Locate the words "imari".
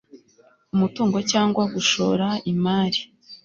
2.51-3.01